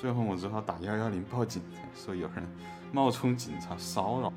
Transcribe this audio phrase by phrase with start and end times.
[0.00, 1.60] 最后我只好打幺幺零报警，
[1.94, 2.42] 说有人
[2.90, 4.32] 冒充警察骚扰。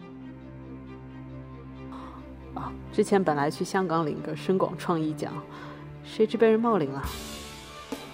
[2.54, 5.32] 啊，之前本来去香港领个深广创意奖，
[6.04, 7.02] 谁知被人冒领了。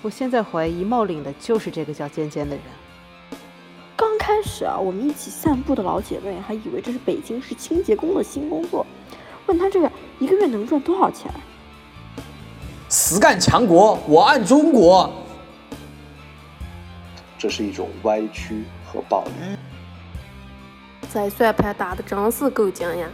[0.04, 2.64] 我现在怀疑冒领的就是这个叫尖尖的人。
[3.98, 8.86] 刚开始啊，我们一起散步的老姐妹还以为这是北京市清洁工的新工作，
[9.48, 11.34] 问他这个一个月能赚多少钱？
[12.90, 15.12] 实干强国，我爱中国。
[17.40, 19.32] 这是一种歪曲和暴力。
[21.10, 23.08] 在算盘打的真是够精呀！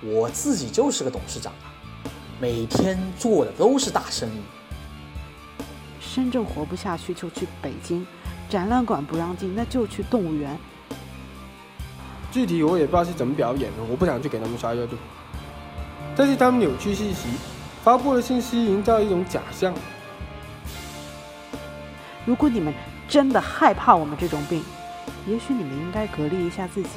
[0.00, 1.66] 我自己就是个董事长啊，
[2.40, 4.40] 每天做的都是大生意。
[6.00, 8.06] 深圳活不下去就去北京，
[8.48, 10.56] 展览馆不让进那就去动物园。
[12.30, 14.96] 具体我也不知道是怎么表演的，我不想去给他们刷热度。
[16.16, 17.28] 但是他们扭曲信息，
[17.82, 19.74] 发布的信息营造一种假象。
[22.24, 22.72] 如果你们
[23.10, 24.62] 真的害怕我们这种病，
[25.26, 26.90] 也许你们应该隔离一下自己。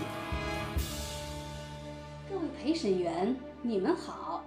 [2.30, 4.46] 各位陪审员，你们好。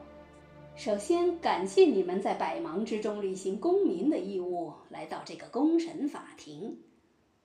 [0.76, 6.78] 首先，感谢你们在百忙之中履行公民的义务，来到这个公审法庭，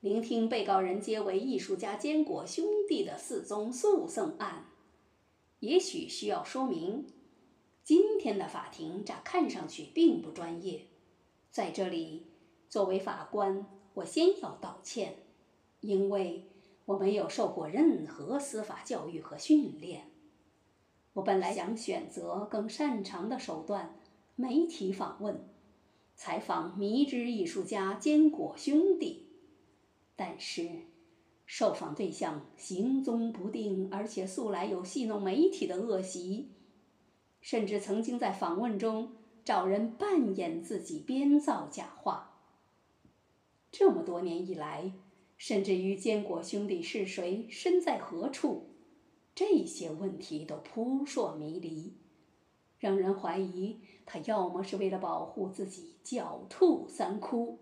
[0.01, 4.65] 聆听被告人皆为艺术家坚果兄弟的四宗诉讼案。
[5.61, 7.07] 也许需要说明，
[7.83, 10.81] 今天的法庭乍看上去并不专业。
[11.49, 12.27] 在这里，
[12.69, 15.15] 作为法官，我先要道歉，
[15.81, 16.45] 因为
[16.85, 20.09] 我没有受过任何司法教育和训练。
[21.13, 23.95] 我本来想选择更擅长的手段——
[24.35, 25.43] 媒体访问，
[26.15, 29.27] 采访迷之艺术家坚果兄弟。
[30.15, 30.69] 但是，
[31.45, 36.51] 受访对象行踪不定，而且素来有戏弄媒体的恶习，
[37.41, 39.11] 甚至曾经在访问中
[39.43, 42.30] 找人扮演自己，编造假话。
[43.71, 44.91] 这么多年以来，
[45.37, 48.67] 甚至于坚果兄弟是谁、身在何处。
[49.33, 51.93] 这些问题都扑朔迷离，
[52.77, 57.59] 让人怀疑他要么是为了保护自己狡兔三窟，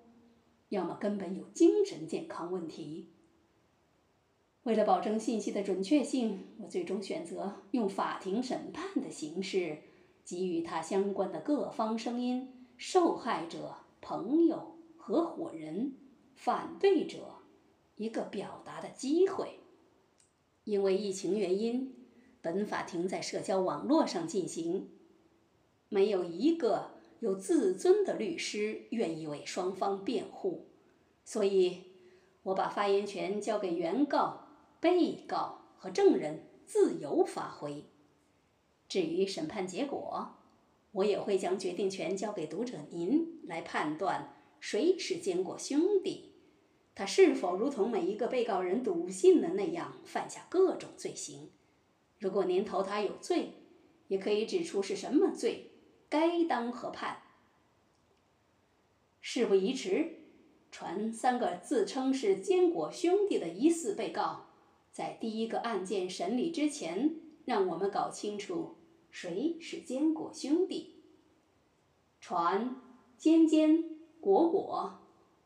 [0.70, 3.10] 要么根本有精神健康问题。
[4.64, 9.78] 为了保证信息的准确性，我最终选择用法庭审判的形式，
[10.26, 14.79] 给予他相关的各方声音、受害者、朋友、
[15.10, 15.96] 合伙人、
[16.36, 17.38] 反对者
[17.96, 19.60] 一个表达的机会。
[20.66, 21.96] 因为疫情原因，
[22.44, 24.92] 本法庭在社交网络上进行，
[25.90, 30.68] 没有一个有自尊的律师愿意为双方辩护，
[31.26, 31.86] 所以，
[32.44, 34.48] 我把发言权交给原告、
[34.80, 37.84] 被告和证人自由发挥。
[38.88, 40.36] 至于审判结果，
[40.92, 46.34] 我也会将决定权交给读者您来判断谁是坚果兄弟。
[46.96, 51.50] 他是否如同每一个被告人笃信的那样犯下各种罪行？
[52.20, 53.54] 如果您投他有罪，
[54.10, 55.72] 也可以指出是什么罪，
[56.10, 57.22] 该当何判。
[59.22, 60.16] 事不宜迟，
[60.72, 64.48] 传三个自称是坚果兄弟的疑似被告，
[64.92, 67.16] 在第一个案件审理之前，
[67.46, 68.76] 让我们搞清楚
[69.10, 70.96] 谁是坚果兄弟。
[72.20, 72.76] 传
[73.18, 73.89] 尖尖、
[74.22, 75.00] 果果、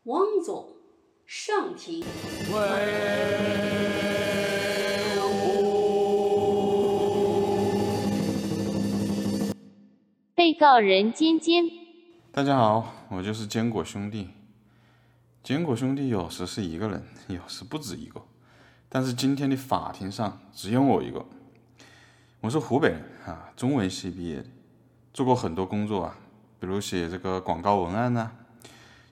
[0.05, 0.67] 汪总。
[1.27, 2.03] 上庭。
[10.33, 11.63] 被告人尖尖。
[12.31, 14.29] 大家好，我就是坚果兄弟。
[15.43, 18.19] 坚果兄弟有时是一个人，有时不止一个，
[18.89, 21.23] 但是今天的法庭上只有我一个。
[22.41, 24.45] 我是湖北人啊，中文系毕业的，
[25.13, 26.17] 做过很多工作啊，
[26.59, 28.31] 比如写这个广告文案呐，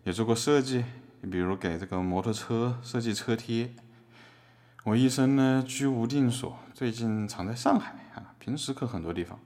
[0.03, 0.84] 也做过设计。
[1.29, 3.72] 比如给这个摩托车设计车贴，
[4.84, 9.38] 我一生呢居无定所，最近常在上海啊，平时去很多地方，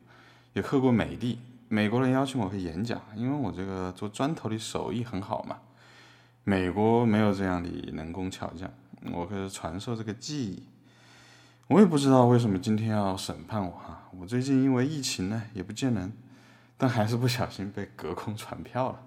[0.54, 1.38] 也去过美的。
[1.68, 5.58] 美国人邀请我去演讲，因为我这个做砖头的手艺很好嘛。
[6.46, 8.72] 美国没有这样的能工巧匠，
[9.12, 10.64] 我可以传授这个技艺。
[11.68, 16.14] 我也不知道为什么今天要审判我哈，我最近因为疫情呢也不见人，
[16.78, 19.02] 但还是不小心被隔空传票了。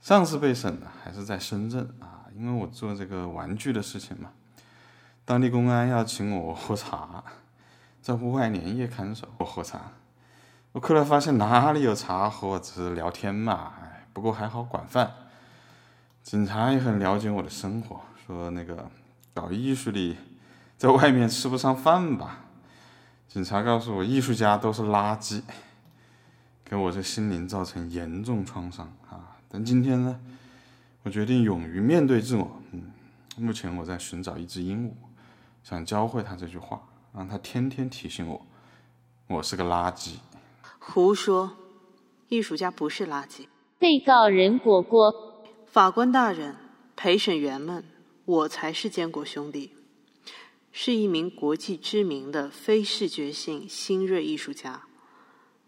[0.00, 4.30] 上次被审的还是在深圳啊，因为我做这个玩具的事情嘛。
[5.24, 7.24] 当地公安要请我喝茶，
[8.00, 9.80] 在屋外连夜看守我喝茶。
[10.70, 13.72] 我后来发现哪里有茶喝，只是聊天嘛。
[13.82, 15.12] 哎，不过还好管饭。
[16.22, 18.88] 警察也很了解我的生活，说那个
[19.34, 20.16] 搞艺术的
[20.76, 22.44] 在外面吃不上饭吧。
[23.26, 25.42] 警察告诉我，艺术家都是垃圾，
[26.64, 28.92] 给我这心灵造成严重创伤。
[29.48, 30.20] 但今天呢，
[31.02, 32.62] 我决定勇于面对自我。
[32.72, 32.92] 嗯，
[33.36, 34.92] 目前我在寻找一只鹦鹉，
[35.62, 36.82] 想教会它这句话，
[37.14, 38.46] 让它天天提醒我，
[39.28, 40.16] 我是个垃圾。
[40.78, 41.56] 胡说，
[42.28, 43.46] 艺术家不是垃圾。
[43.78, 46.56] 被告人果果，法官大人、
[46.96, 47.84] 陪审员们，
[48.24, 49.74] 我才是坚果兄弟，
[50.72, 54.85] 是一名国际知名的非视觉性新锐艺术家。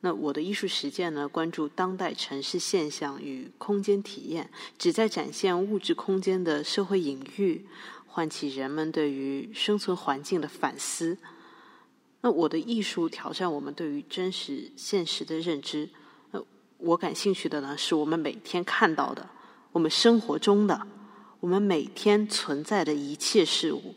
[0.01, 4.49] 那我的艺术实践呢，关注当代城市现象与空间体验，
[4.79, 7.67] 旨在展现物质空间的社会隐喻，
[8.07, 11.19] 唤起人们对于生存环境的反思。
[12.21, 15.89] 那我的艺术挑战我们对于真实现实的认知。
[16.79, 19.29] 我感兴趣的呢，是我们每天看到的，
[19.73, 20.87] 我们生活中的，
[21.41, 23.97] 我们每天存在的一切事物。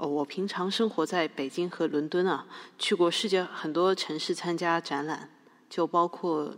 [0.00, 2.46] 哦，我平常生活在北京和伦敦啊，
[2.78, 5.28] 去过世界很多城市参加展览，
[5.68, 6.56] 就包括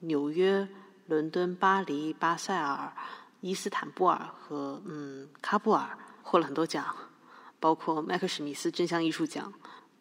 [0.00, 0.68] 纽约、
[1.06, 2.92] 伦敦、巴黎、巴塞尔、
[3.40, 6.84] 伊斯坦布尔和嗯喀布尔，获了很多奖，
[7.58, 9.50] 包括麦克史密斯真相艺术奖。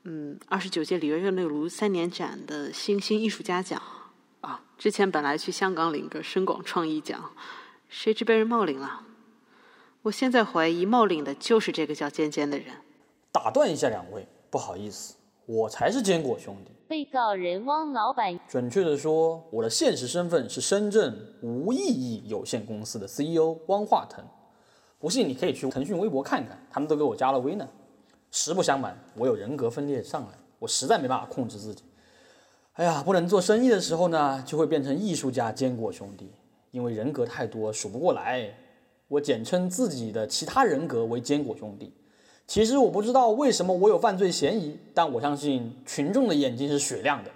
[0.04, 3.82] 嗯，二十九届里约热内卢三年展的新兴艺术家奖
[4.42, 7.32] 啊，之前本来去香港领个深广创意奖，
[7.88, 9.04] 谁知被人冒领了。
[10.04, 12.74] 我现在怀疑冒领的就是这个叫尖尖的人。
[13.32, 15.14] 打断一下两位，不好意思，
[15.46, 16.72] 我才是坚果兄弟。
[16.88, 24.26] 被告人汪老板，准确的说，我的现实身份是深圳无意义有限公司的 CEO 汪化腾。
[24.98, 27.68] 不信你可以去腾讯微博看看，他们都给我加了微呢。
[28.32, 31.84] 实不相瞒，我有人格分裂障碍，我实在没办法控制自己。
[32.74, 36.32] 哎呀，不能做生意的时候呢，就会变成艺术家坚果兄弟，
[36.72, 38.52] 因为人格太多数不过来。
[39.12, 41.94] 我简称自己的其他人格为坚果兄弟。
[42.48, 47.30] 其实我不知道为什么我有犯罪嫌疑，但我相信群众的眼睛是雪亮的。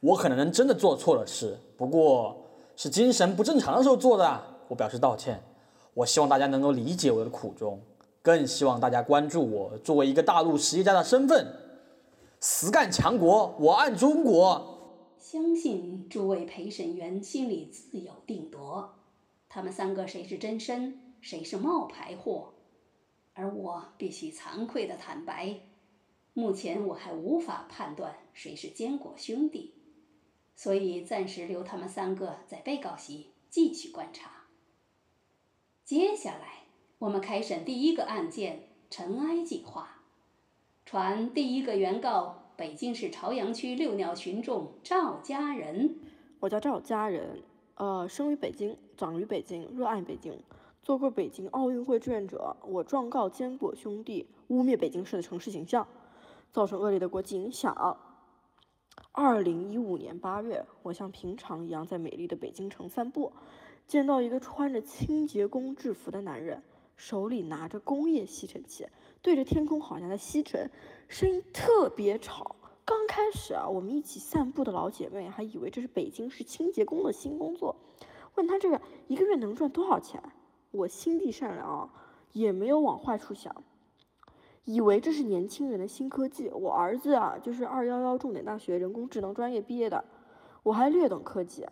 [0.00, 2.34] 我可能真的做错了事，不过
[2.76, 4.42] 是精神不正常的时候做的。
[4.68, 5.42] 我表示道歉。
[5.92, 7.78] 我希望大家能够理解我的苦衷。
[8.22, 11.46] 更希望大家关注我作为一个大陆实业家的身份，
[12.40, 15.14] 实干强国，我爱中国。
[15.18, 18.94] 相信诸位陪审员心里自有定夺，
[19.48, 22.54] 他们三个谁是真身，谁是冒牌货？
[23.34, 25.60] 而我必须惭愧的坦白，
[26.34, 29.74] 目前我还无法判断谁是坚果兄弟，
[30.54, 34.30] 所以暂时留他们三个在被告席继续观察。
[35.84, 36.58] 接下来。
[37.00, 40.02] 我们开审第一个案件“尘埃计划”，
[40.84, 45.96] 传第一个原告北京市朝阳区六鸟群众赵家人。
[46.40, 47.40] 我叫赵家人，
[47.76, 50.36] 呃，生于北京，长于北京，热爱北京，
[50.88, 52.56] 做过北京奥运会志愿者。
[52.66, 55.86] 我状告坚果兄弟污蔑北京市的城市形象，
[56.50, 57.98] 造成恶劣的国际影响。
[59.12, 63.34] 二零一五年八月，我像平常一样在美丽的北京城散步，
[63.86, 66.62] 见到一个穿着清洁工制服的男人。
[66.96, 68.86] 手里拿着工业吸尘器，
[69.20, 70.70] 对着天空好像在吸尘，
[71.06, 72.56] 声音特别吵。
[72.86, 77.76] 刚开始啊，我们一起散步的老姐妹还以为这是北京市清洁工的新工作，
[78.36, 80.22] 问他这个一个月能赚多少钱。
[80.70, 81.90] 我心地善良，
[82.32, 83.54] 也没有往坏处想，
[84.64, 86.50] 以为这是年轻人的新科技。
[86.50, 90.04] 我儿子啊，就是二幺幺重点大学人工智能专业毕业的，
[90.62, 91.66] 我还略懂科技。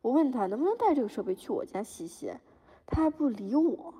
[0.00, 2.32] 我问他能不能带这个设备去我家洗洗，
[2.86, 3.92] 他还不理我。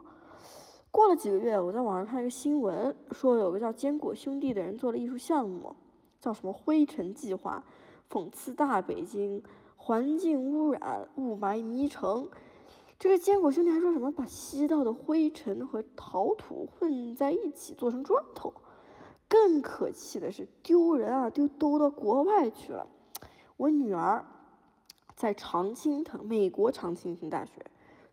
[0.93, 5.75] 过了几个月，我在网上看一个新闻，说有个叫坚果兄弟的人做了艺术项目，
[6.21, 7.65] 叫什么“灰尘计划”，
[8.09, 9.43] 讽刺大北京
[9.77, 12.29] 环境污染、雾霾迷城。
[12.99, 18.53] 这个坚果兄弟还说什么把吸到的灰尘和陶土混在一起做成砖头。
[19.29, 22.87] 更可气的是，丢人啊，丢都到国外去了。
[23.57, 24.25] 我女儿
[25.15, 27.67] 在常青藤，美国常青藤大学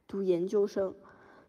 [0.07, 0.93] 读研究生。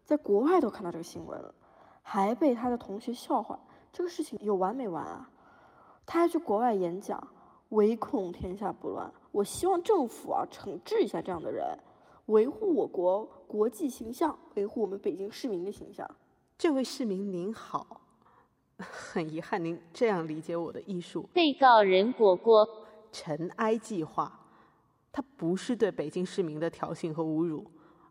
[0.05, 1.55] 在国外都看到这个新闻了，
[2.03, 3.59] 还被他的同学笑话。
[3.91, 5.29] 这个事情有完没完啊？
[6.05, 7.27] 他还去国外演讲，
[7.69, 9.11] 唯恐天下不乱。
[9.31, 11.79] 我希望政府啊惩治一下这样的人，
[12.27, 16.09] 维护我国国际形象，维护我们北京市民的形象。
[16.57, 18.01] 这位市民您好，
[18.77, 21.29] 很遗憾您这样理解我的艺术。
[21.33, 22.67] 被告人果果，
[23.11, 24.47] 尘埃计划，
[25.11, 27.65] 它不是对北京市民的挑衅和侮辱。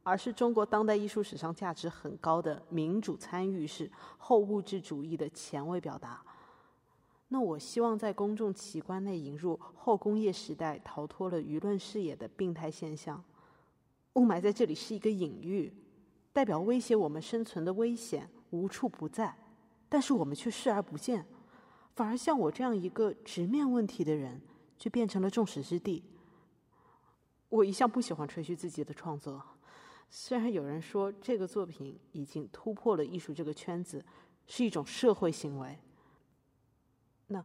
[0.06, 6.22] 而是中国当代艺术史上价值很高的民主参与式后物质主义的前卫表达。
[7.28, 13.24] 那我希望在公众奇观内引入后工业时代逃脱了舆论视野的病态现象。
[14.14, 15.72] 雾霾在这里是一个隐喻，
[16.32, 19.36] 代表威胁我们生存的危险无处不在，
[19.88, 21.26] 但是我们却视而不见，
[21.94, 24.40] 反而像我这样一个直面问题的人，
[24.78, 26.04] 却变成了众矢之的。
[27.48, 29.42] 我一向不喜欢吹嘘自己的创作。
[30.10, 34.04] 虽然有人说这个作品已经突破了艺术这个圈子，
[34.46, 35.76] 是一种社会行为。
[37.26, 37.44] 那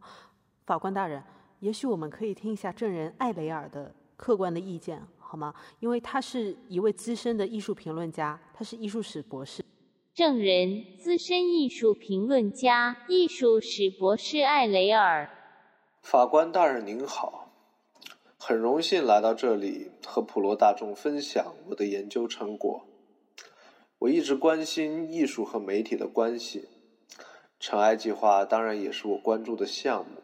[0.66, 1.22] 法官大人，
[1.58, 5.54] 也许我们可以听一下证人艾雷尔的客观的意见，好吗？
[5.78, 9.64] 因为他是一位资深的艺术评论家，他是艺术史博士。
[10.12, 15.30] 证人：资深艺术评论家、艺术史博士艾雷尔。
[16.02, 17.52] 法官大人您好。
[18.40, 22.84] 很荣幸来到这里和普罗大众分享我的研究成果。
[24.00, 26.68] 我一直关心艺术和媒体的关系，
[27.60, 30.22] 尘埃计划当然也是我关注的项目。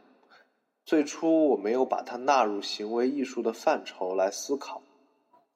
[0.84, 4.82] 最初我没有把它纳入行为艺术的范畴来思考，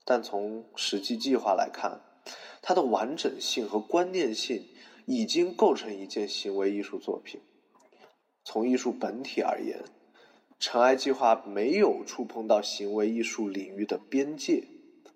[0.05, 2.01] 但从实际计划来看，
[2.63, 4.67] 它的完整性和观念性
[5.07, 7.41] 已经构成一件行为艺术作品。
[8.45, 9.83] 从艺术本体而言。
[10.63, 14.63] 尘埃计划没有触碰到行为艺术领域的边界，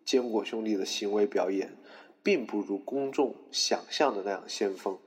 [0.03, 1.77] 坚果兄弟的行为表演，
[2.23, 4.99] 并不如公众想象的那样先锋。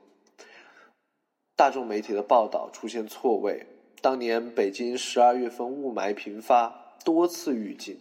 [1.56, 3.66] 大众媒体的报道出现错位，
[4.00, 7.98] 当年北京十二月份雾霾频发，多次预警，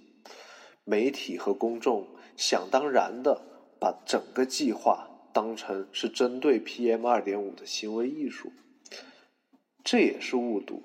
[0.90, 3.42] 媒体和公众想当然的
[3.78, 8.54] 把整个计划当成是针对 PM 二点五的行为艺术，
[9.84, 10.82] 这也是误读。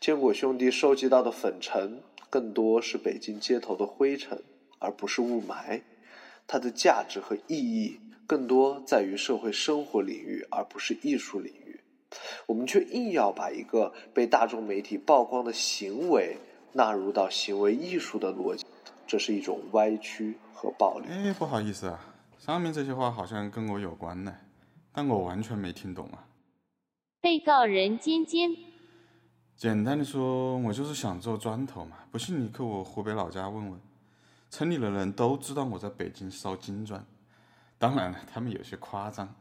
[0.00, 4.40] 坚果兄弟收集到的粉尘，更多是北京街头的灰尘，
[4.78, 5.82] 而不是雾霾。
[6.46, 11.80] 它的价值和意义，更多在于社会生活领域，而不是艺术领域。
[12.46, 16.36] 我们却硬要把一个被大众媒体曝光的行为
[16.72, 18.64] 纳入到行为艺术的逻辑，
[19.08, 21.06] 这是一种歪曲和暴力。
[21.08, 21.98] 哎，不好意思啊，
[22.38, 24.36] 上面这些话好像跟我有关呢，
[24.92, 26.26] 但我完全没听懂啊。
[27.18, 28.50] 被告人尖尖。
[29.56, 31.96] 简单的说，我就是想做砖头嘛。
[32.12, 33.80] 不信你去我湖北老家问问，
[34.50, 37.02] 村里的人都知道我在北京烧金砖。
[37.78, 39.34] 当然了，他们有些夸张，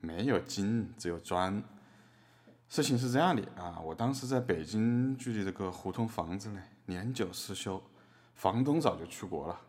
[0.00, 1.62] 没有金，只有砖。
[2.68, 7.82] 事情是这样的啊，我当时在北京住的这个胡同房子呢，年久失修，
[8.38, 9.60] 房东早就出国了，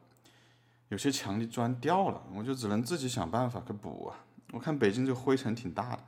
[0.90, 4.24] 有些墙的砖掉了，我就只能自己想办法去补啊。
[4.52, 6.04] 我看北京这灰尘挺大的，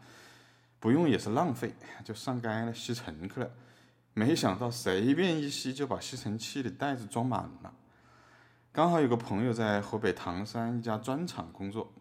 [0.80, 1.74] 不用也是浪费，
[2.06, 3.50] 就上街了吸尘去了。
[4.14, 7.74] 没想到随便一吸就把吸尘器的袋子装满了。
[8.72, 11.92] 刚好有个朋友在河北唐山一家砖厂工作，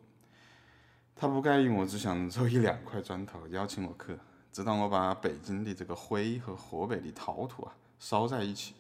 [1.17, 4.15] 他不介意我只想做一两块砖头，邀请我去，
[4.53, 8.75] 直到我把北京的这个灰和河北的陶土啊烧在一起。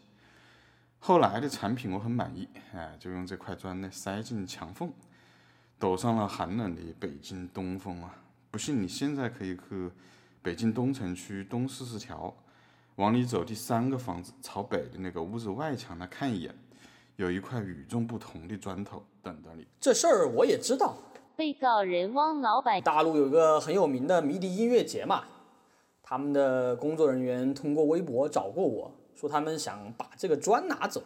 [1.02, 4.92] 后来的产品我很满意，哎，就用这块砖呢塞进墙缝，
[5.78, 8.14] 抖上了寒冷的北京东风啊！
[8.50, 9.90] 不信你现在可以去
[10.42, 12.32] 北京东城区东四十条。
[12.96, 16.54] 往里走，第三个房子朝北的那个屋子外墙那看一眼，
[17.16, 19.66] 有一块与众不同的砖头等着你。
[19.80, 20.94] 这事儿我也知道。
[21.34, 25.24] 被告人汪老板，大陆有个很有名的迷笛音乐节嘛，
[26.02, 31.02] 他们的工作人员通过微博找过我说，他们想把这个砖拿走，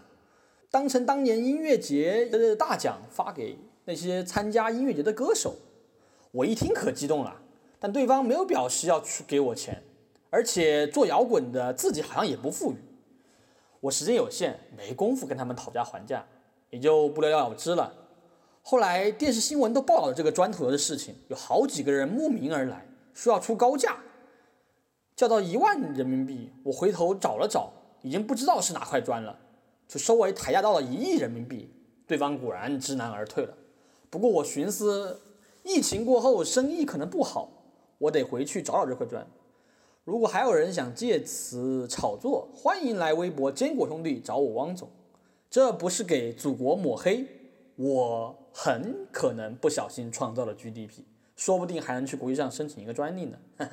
[0.71, 5.57] 当成当年音乐节的大奖发给那些参加音乐节的歌手。
[6.31, 7.43] 我一听可激动了，
[7.81, 9.83] 但对方没有表示要去给我钱。
[10.31, 12.77] 而且做摇滚的自己好像也不富裕，
[13.79, 16.25] 我时间有限，没工夫跟他们讨价还价，
[16.71, 17.93] 也就不了了之了。
[18.63, 23.99] 后来电视新闻都报道了这个砖头的事情，有好几个人慕名而来，说要出高价，
[25.15, 26.53] 叫到一万人民币。
[26.65, 27.73] 我回头找了找，
[28.05, 29.37] 已经不知道是哪块砖了，
[29.89, 31.71] 就稍微抬价到了一亿人民币。
[32.07, 33.55] 对方果然知难而退了。
[34.11, 35.19] 不过我寻思，
[35.63, 37.51] 疫情过后生意可能不好，
[37.97, 39.27] 我得回去找找这块砖。
[40.05, 44.87] 如果还有人想借此炒作，欢迎来微博“坚果兄弟”找我汪总。
[45.49, 47.27] 这不是给祖国抹黑，
[47.77, 51.01] 我很可能不小心创造了 GDP，
[51.37, 53.39] 说不定还能去国际上申请一个专利呢，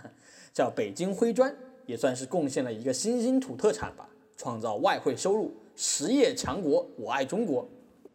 [0.54, 1.54] 叫“北京灰砖”，
[1.86, 4.08] 也算是贡献了一个新兴土特产吧，
[4.42, 7.70] 创造外汇收入，实业强国，我爱中国。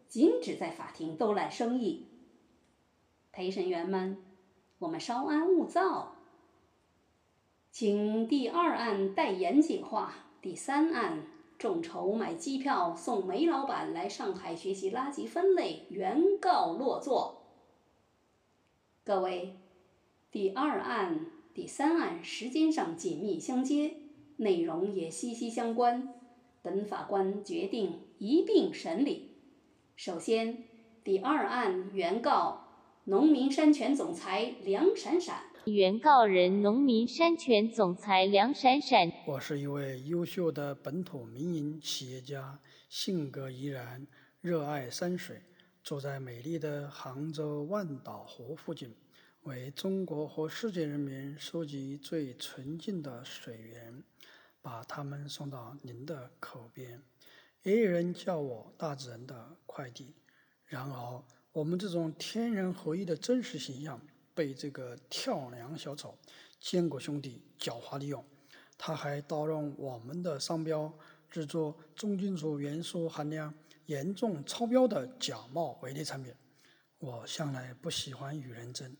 [0.09, 2.05] 禁止在法庭兜揽生意。
[3.31, 4.17] 陪审员们，
[4.79, 6.15] 我们稍安勿躁。
[7.71, 11.25] 请第二案代严谨化，第三案
[11.57, 17.43] 众筹买机票送煤老板来上海学习垃圾分类原告落座。
[19.05, 19.55] 各位，
[20.29, 23.95] 第二案、第三案时间上紧密相接，
[24.35, 26.13] 内容也息息相关，
[26.67, 29.37] 本法官决定一并审理。
[29.95, 30.65] 首先，
[31.01, 32.65] 第二案原告
[33.05, 35.43] 农民山泉总裁梁闪闪。
[35.63, 39.09] 原告人：农民山泉总裁梁闪闪。
[39.25, 42.59] 我是一位优秀的本土民营企业家，
[42.89, 44.05] 性格怡然，
[44.41, 45.37] 热爱山水，
[45.81, 48.93] 住在美丽的杭州万岛湖附近，
[49.43, 54.03] 为中国和世界人民收集最纯净的水源，
[54.67, 57.01] 把它们送到您的口边。
[57.63, 60.13] 也有人叫我大自然的快递。
[60.65, 63.97] 然而，我们这种天人合一的真实形象
[64.35, 66.17] 被这个跳梁小丑
[66.59, 68.21] 坚果兄弟狡猾利用。
[68.77, 70.93] 他还盗用我们的商标，
[71.29, 73.53] 制作重金属元素含量
[73.85, 76.33] 严重超标的假冒伪劣产品。
[76.97, 78.93] 我向来不喜欢与人争，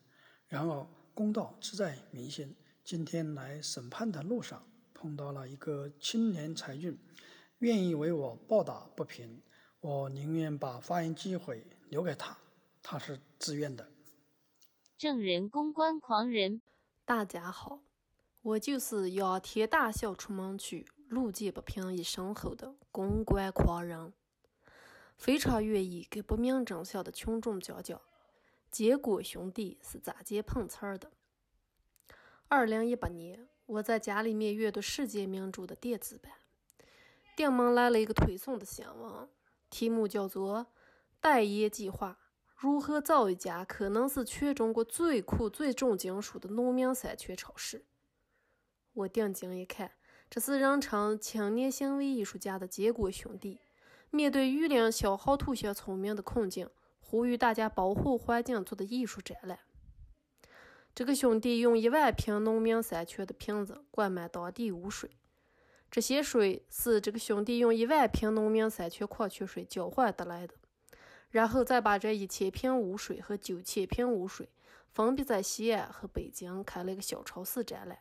[0.47, 2.55] 然而公道自在民心。
[2.85, 4.65] 今天来审判的路上，
[4.97, 6.97] 碰到了一个青年才俊，
[7.59, 9.43] 愿意为我抱打不平。
[9.79, 12.35] 我宁愿把发言机会留给他，
[12.81, 13.87] 他是自愿的。
[14.97, 16.61] 证人公关狂人，
[17.05, 17.81] 大家好。
[18.41, 24.11] 我就是仰天大笑出门去，路见不平一声吼的公关狂人，
[25.15, 28.01] 非常愿意给不明真相的群众讲讲
[28.71, 31.11] 结果兄弟是咋接碰瓷儿的。
[32.47, 36.31] 二零一八年，我在家里面阅读《世界名著》的电子版，
[37.35, 39.27] 顶门来了一个推送的新闻，
[39.69, 40.59] 题目叫做
[41.19, 42.17] 《代言计划：
[42.55, 47.79] 如何造一家可能是全中国最酷、最重金属的农民山泉超市》。
[48.93, 49.91] 我定睛一看，
[50.29, 53.59] 这是人称“青年行为艺术家”的坚果兄弟，
[54.09, 56.69] 面对榆林消耗土乡村民的困境，
[57.01, 59.59] 呼吁大家保护环境做的艺术展览。
[60.97, 65.11] 这个兄弟用一万瓶农民山泉的瓶子灌满当地污水，
[65.91, 70.55] 这些水是这个兄弟用一万瓶农民山泉矿泉水交换得来的，
[71.29, 74.49] 然后再把这一千瓶污水和九千瓶污水
[74.89, 77.99] 分别在西安和北京开了一个小超市展览。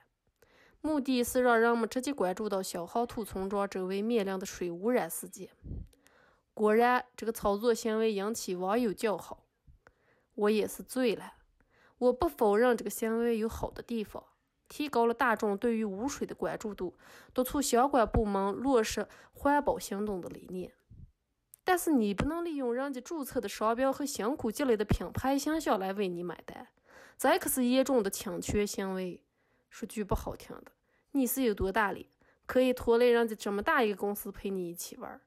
[0.81, 5.51] 目的是让人们直接关注到消耗土村庄周围面临的水污染事件。
[6.55, 9.45] 果然，这个操作行为引起网友叫好。
[10.35, 11.35] 我也是醉了。
[11.99, 14.23] 我不否认这个行为有好的地方，
[14.69, 16.95] 提高了大众对于污水的关注度，
[17.33, 20.73] 督促相关部门落实环保行动的理念。
[21.65, 26.69] 但是，你不能利用人家注册的商标和辛苦积累的品牌形象来为你买单，
[27.19, 29.21] 这可是严重的侵权行为。
[29.69, 30.73] 说句不好听的。
[31.13, 32.07] 你是有多大脸，
[32.47, 35.21] 可以拖累人家这么大一个公司陪你一起玩？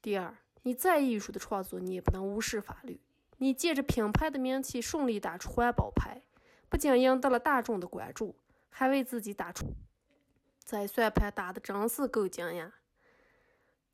[0.00, 3.00] 第二，你再艺术的创作，你也不能无视法律。
[3.42, 6.20] 你借着品牌的名气顺利打出环保牌，
[6.68, 8.36] 不仅赢得了大众的关注，
[8.68, 9.72] 还为自己打出
[10.62, 12.74] 在算盘打的真是够精呀。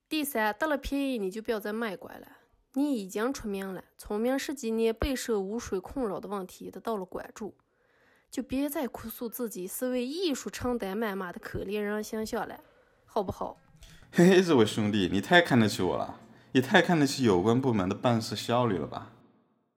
[0.09, 2.27] 第三，得了便宜你就不要再卖乖了。
[2.73, 7.57] 你已经出名了，村民十几年备受污水困扰的问题得到了关注。
[8.29, 12.59] 就别再哭诉自己是为艺术承担谩骂的可怜人形象了，
[13.05, 13.59] 好不好？
[14.11, 19.13] 嘿嘿，这位兄弟，你太看得起我了，也太看得起有关部门的办事效率了吧？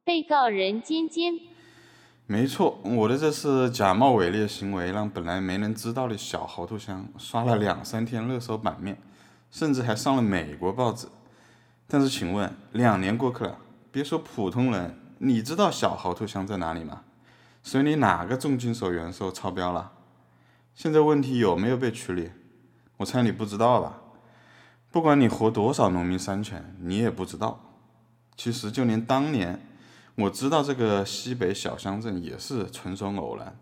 [0.10, 1.40] 被告人尖尖，
[2.26, 9.00] 没错，我的这次假冒伪劣行为，让本来没人知道的小猴头香刷了两三天热搜版面，
[9.52, 11.06] 甚至还上了美国报纸。
[11.88, 13.60] 但是，请问，两年过去了，
[13.92, 17.04] 别说普通人，你知道小猴头香在哪里吗？
[17.62, 19.92] 水里哪个重金属元素超标了？
[20.74, 22.32] 现在问题有没有被处理？
[22.98, 24.02] 我猜你不知道吧？
[24.90, 27.60] 不管你活多少农民山泉，你也不知道。
[28.36, 29.60] 其实就连当年
[30.20, 33.58] 我知道这个西北小乡镇也是纯属偶然。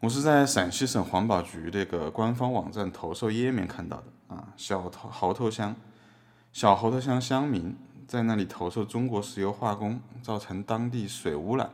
[0.00, 5.74] 我是在陕西省环保局这个官方网站投诉页面看到的啊，小头猴头乡，
[6.52, 7.74] 小猴头乡乡民
[8.06, 11.70] 在那里投诉中国石油化工造成当地水污染。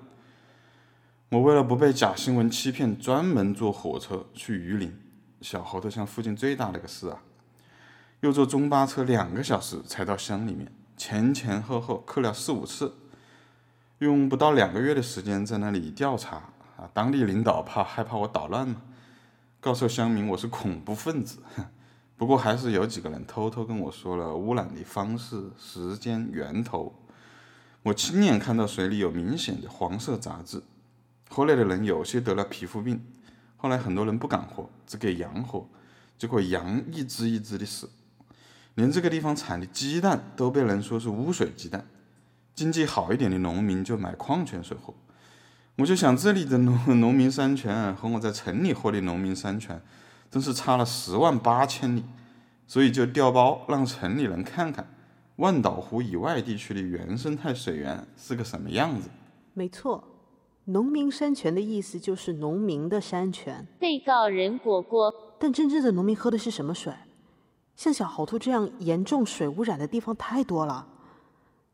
[1.30, 4.96] 我为了不被假新闻欺骗，专门坐火车去榆林
[5.40, 7.20] 小猴头乡附近最大的一个市啊，
[8.20, 12.94] 又坐中巴车两个小时才到乡里面，前前后后去了四五次，
[14.02, 16.38] 用不到两个月的时间在那里调查
[16.76, 18.82] 啊，当地领导怕害怕我捣乱嘛，
[19.60, 21.38] 告诉乡民我是恐怖分子，
[22.16, 26.92] 不过还是有几个人偷偷跟我说了污染的方式、时间、源头，
[27.84, 30.60] 我亲眼看到水里有明显的黄色杂质。
[31.28, 33.00] 后来的人有些得了皮肤病，
[33.56, 35.64] 后来很多人不敢喝，只给羊喝，
[36.18, 37.88] 结果羊一只一只的死，
[38.74, 41.86] 连这个地方产的鸡蛋都被人说是污水鸡蛋，
[42.54, 44.92] 经济好一点的农民就买矿泉水喝。
[45.78, 49.80] 我就想这里的农农民山泉和我在城里喝的农民山泉，
[50.30, 52.04] 真是差了十万八千里，
[52.66, 54.86] 所以就调包让城里人看看
[55.36, 59.08] 万岛湖以外地区的原生态水源是个什么样子。
[59.54, 60.04] 没错。
[60.66, 63.66] 农民山泉的意思就是农民的山泉。
[63.80, 66.92] 被告人果果，但真正的农民喝的是什么水？
[67.74, 70.86] 像小猴兔这样严重水污染的地方太多了。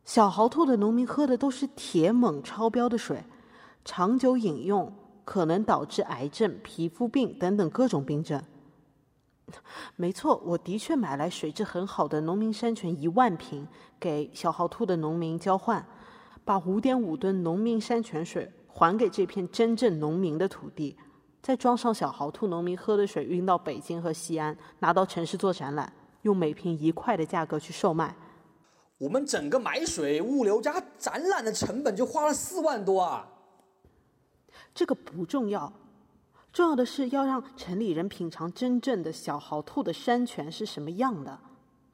[0.08, 3.22] 小豪兔的农民喝的都是铁锰超标的水，
[3.84, 4.90] 长久饮用
[5.22, 8.42] 可能导致癌症、皮肤病等等各种病症。
[9.96, 13.68] 没错，我的确买来水质很好的农民山泉一万瓶，
[14.00, 15.86] 给小豪兔的农民交换，
[16.42, 20.96] 把五点五吨农民山泉水还给这片真正农民的土地，
[21.42, 25.92] 再装上小豪兔农民喝的水运到北京和西安，拿到城市做展览，
[26.22, 28.16] 用每瓶一块的价格去售卖。
[28.98, 33.28] 我们整个买水、物流加展览的成本就花了四万多啊！
[34.74, 35.72] 这个不重要。
[36.52, 41.38] 重要的是要让城里人品尝真正的小豪兔的山泉是什么样的，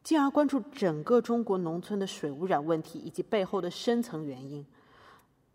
[0.02, 4.64] 进而关注整个中国农村的水污染问题以及背后的深层原因。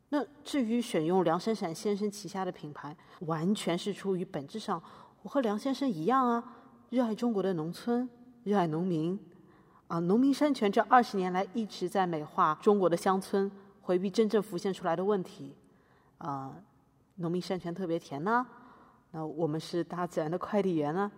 [0.09, 4.81] 那至于选用梁闪闪先生旗下的品牌，完全是出于本质上，
[5.23, 6.43] 我和梁先生一样啊，
[6.89, 8.07] 热爱中国的农村，
[8.43, 9.19] 热爱农民。
[9.89, 15.55] 啊，农民山泉这二十年来一直在美化中国的乡村，回避真正浮现出来的问题。
[16.19, 16.53] 啊，
[17.15, 18.45] 农民山泉特别甜呐。
[19.11, 21.11] 那我们是大自然的快递员呢？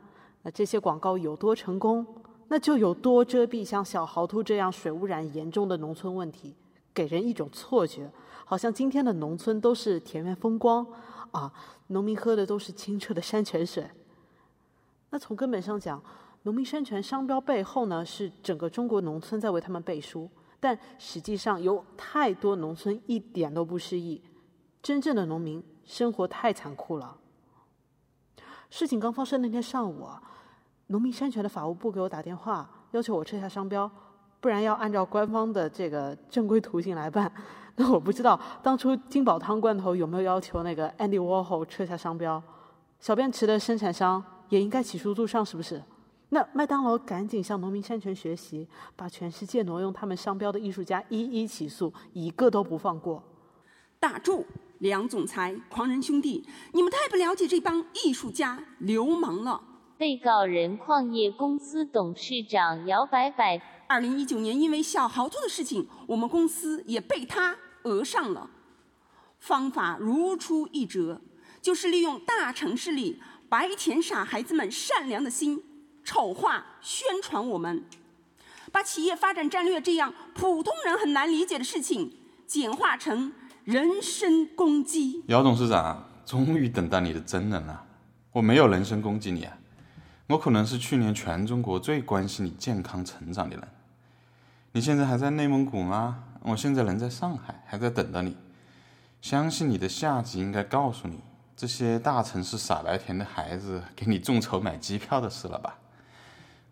[0.44, 2.06] 那这些广告有多成功，
[2.48, 6.56] 那就有多遮蔽像小豪兔这样水污染严重的农村问题，
[6.94, 8.10] 给人一种错觉，
[8.46, 10.88] 好像今天的农村都是田园风光
[11.32, 11.52] 啊，
[11.88, 13.86] 农民喝的都是清澈的山泉水。
[15.10, 16.02] 那从根本上讲，
[16.44, 24.22] 农民山泉商标背后呢，是整个中国农村在为他们背书，但实际上有太多农村一点都不失意，
[24.82, 27.16] 真正的农民生活太残酷了。
[28.70, 30.08] 事情刚发生那天上午，
[30.88, 33.90] 农民山泉的法务部给我打电话，要求我撤下商标，
[34.40, 37.32] 不然要按照官方的这个正规途径来办。
[37.78, 42.42] 那我不知道当初金宝汤罐头有没有要求那个 Andy Warhol 撤下商标，
[43.00, 45.82] 小便池的生产商也应该起诉杜尚，是不是？
[46.34, 53.24] 那麦当劳赶紧向农民山泉学习，把全世界挪用他们商标的艺术家一一起诉，一个都不放过。
[54.00, 54.46] 打住。
[54.80, 59.62] 梁总裁，狂人兄弟，你们太不了解这帮艺术家流氓了。
[59.96, 68.50] 被告人矿业公司董事长姚白白，二零一九年因为小豪兔的事情，我们公司也被他讹上了。
[69.38, 71.22] 方法如出一辙，
[71.62, 75.64] 就是利用大城市里白甜傻孩子们善良的心，
[76.04, 77.84] 丑化宣传我们，
[78.72, 83.34] 把企业发展战略这样普通人很难理解的事情，简化成。
[83.64, 87.86] 人身攻击，姚董事长，终于等到你的真人了。
[88.32, 89.56] 我没有人身攻击你啊，
[90.26, 93.68] 我可能是去年全中国最关心你健康成长的人。
[94.72, 96.24] 你现在还在内蒙古吗？
[96.42, 98.36] 我现在人在上海，还在等着你。
[99.22, 101.20] 相信你的下级应该告诉你，
[101.56, 105.78] 这些大城市傻白甜的孩子给你众筹买机票的事了吧？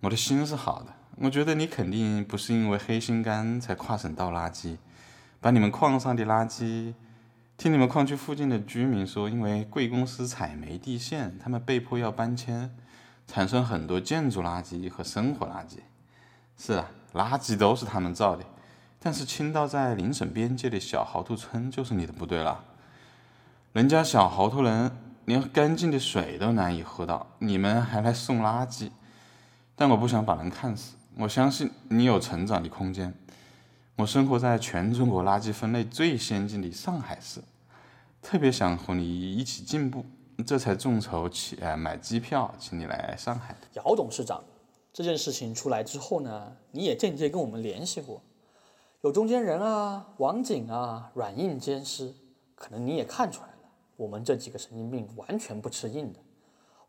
[0.01, 4.77] 我的心是好的，我觉得你肯定不是因为黑心肝才跨省倒垃圾。
[5.41, 6.93] 把你们矿上的垃圾，
[7.57, 12.73] 听你们矿区附近的居民说，因为贵公司采煤地陷，他们被迫要搬迁，
[13.27, 15.79] 产生很多建筑垃圾和生活垃圾。
[16.57, 18.45] 是啊，垃圾都是他们造的，
[18.99, 22.63] 但是倾倒在邻省边界的小豪兔村就是你的不对了。
[23.73, 24.91] 人家小豪兔人
[25.25, 28.91] 连干净的水都难以喝到，你们还来送垃圾？
[29.79, 33.13] 但我不想把人看死，我相信你有成长的空间。
[33.95, 37.39] 我生活在全中国垃圾分类最先进的上海市，
[38.21, 40.03] 特别想和你一起进步，
[40.45, 43.55] 这才众筹起呃买机票请你来上海。
[43.75, 44.43] 姚董事长，
[44.91, 48.21] 这件事情出来之后呢，你也间接跟我们联系过，
[48.99, 52.13] 有中间人啊、网警啊、软硬兼施，
[52.53, 56.19] 可能你也看出来了，我们这几个神经病完全不吃硬的。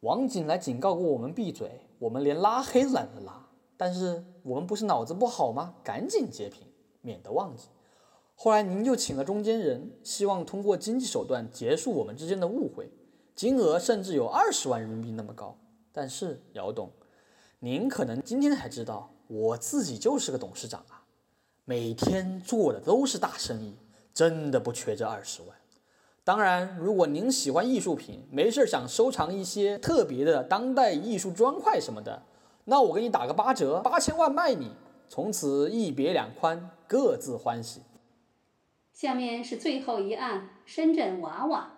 [0.00, 5.76] 网警来警告过我们闭嘴，我们连拉黑懒得拉，但是我们不是脑子不好吗？
[5.84, 6.66] 赶紧截屏。
[7.02, 7.68] 免得忘记。
[8.34, 12.92] 后来您就请了中间人，希望通过经济手段结束我们之间的误会，
[13.34, 15.56] 金额甚至有二十万人民币那么高。
[15.92, 16.90] 但是姚董，
[17.58, 21.02] 您可能今天才知道，我自己就是个董事长啊，
[21.64, 23.74] 每天做的都是大生意，
[24.12, 25.56] 真的不缺这二十万。
[26.30, 32.22] 当然，如果您喜欢艺术品，没事想收藏一些特别的当代艺术砖块什么的，
[32.66, 34.70] 那我给你打个八折，八千万卖你。
[35.08, 37.80] 从此一别两宽，各自欢喜。
[38.92, 41.72] 下面是最后一案：深圳娃娃。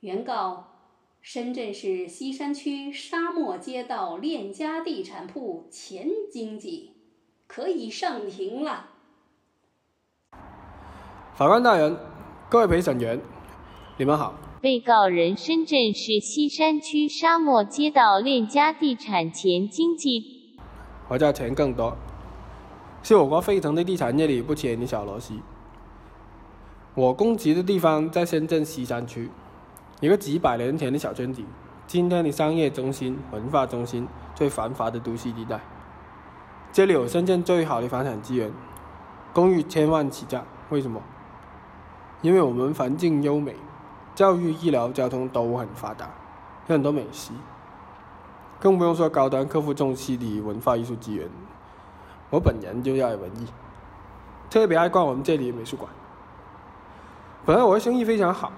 [0.00, 0.72] 原告：
[1.20, 6.90] 深圳市西山区沙漠街道链家地产铺前经济，
[7.46, 8.86] 可以上庭了。
[11.36, 11.96] 法官大人，
[12.50, 13.20] 各位陪审员，
[13.96, 14.34] 你们好。
[14.60, 20.56] 被告人：深圳市西山区沙漠街道链家地产前经济。
[21.06, 21.96] 我叫钱更多。
[23.04, 25.34] 是我国沸腾的地产业里不起眼的小螺丝。
[26.96, 29.30] 我供职的地方在深圳西山区，
[30.00, 31.40] 一个几百年前的小村子，
[31.86, 35.60] 今天的商业中心、文化中心，最繁华的都市地带。
[36.72, 38.50] 这里有深圳最好的房产资源，
[39.32, 40.44] 公寓千万起价。
[40.70, 41.00] 为什么？
[42.22, 43.54] 因为我们环境优美，
[44.14, 46.06] 教育、医疗、交通都很发达，
[46.68, 47.32] 有很多美食，
[48.60, 51.28] 更不用说高端客户重视的文化艺术资源。
[52.30, 53.46] 我本人就爱文艺，
[54.48, 55.90] 特别爱逛我们这里的美术馆。
[57.44, 58.52] 本来我的生意非常好。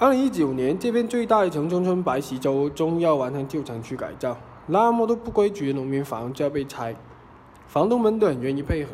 [0.00, 6.96] 二零一九年，这边最大的城中村白石洲终于要完成旧城区改造，那么多不规矩的农民房就要被拆，
[7.68, 8.90] 房东们都很愿意配合。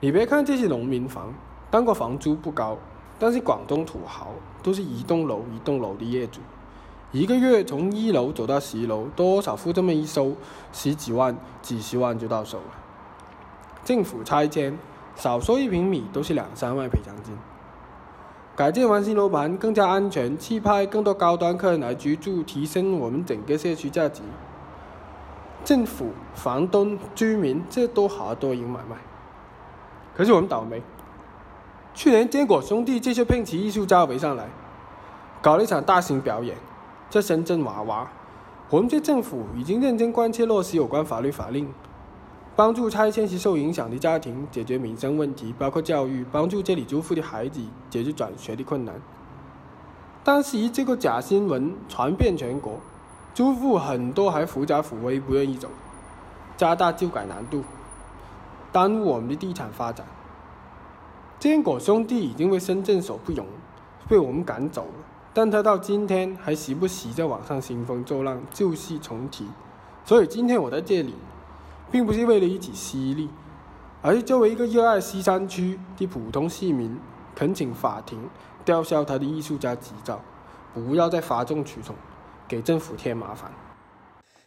[0.00, 1.32] 你别看这些农民房，
[1.70, 2.76] 当过房租不高，
[3.18, 4.28] 但是广东土豪
[4.62, 6.40] 都是一栋楼一栋楼的业主，
[7.12, 10.34] 一个月从一楼走到十楼，多少付这么一收，
[10.72, 12.74] 十几万、几十万就到手了。
[13.84, 14.78] 政府拆迁，
[15.14, 17.36] 少说一平米都是两三万赔偿金。
[18.56, 24.22] 改建完新楼盘，更加安全、气派，更多高端客人来居住，提升我们整个社区价值。
[25.64, 28.96] 政府、房东、居民，这多好多赢买卖。
[30.14, 30.82] 可是我们倒霉，
[31.94, 34.48] 去年坚果兄弟这些聘请艺术家围上来，
[35.40, 36.56] 搞了一场大型表演，
[37.08, 38.10] 在深圳娃娃。
[38.68, 41.68] 我们这政府已经认真关切落实有关法律法令。
[42.56, 48.94] 帮助拆迁时受影响的家庭解决民生问题，包括教育；帮助这里租户的孩子解决转学的困难。
[50.24, 52.80] 但是这个假新闻传遍全国，
[53.34, 55.68] 租户很多还狐假虎威，不愿意走，
[56.56, 57.62] 加大旧改难度，
[58.72, 60.04] 耽误我们的地产发展。
[61.38, 63.46] 坚果兄弟已经为深圳所不容，
[64.08, 69.46] 被我们赶走了，但他到今天还时不时在网上兴风作浪，旧事重提。
[70.04, 71.14] 所以今天我在这里。
[71.92, 73.28] 并不是为了一己私利，
[74.02, 76.98] 而是作为一个热爱西山区的普通市民，
[77.36, 78.28] 恳请法庭
[78.64, 80.20] 吊销他的艺术家执照，
[80.72, 81.94] 不要再哗众取宠，
[82.48, 83.52] 给政府添麻烦。